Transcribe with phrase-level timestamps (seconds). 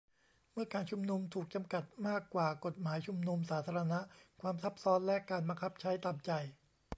[0.51, 3.99] เมื่อการชุมนุม ถูกจำกัดมากกว่ากฎหมายชุมนุมสาธารณะ:
[4.41, 6.31] ความทับซ้อนและการบังคับใช้ตามใจ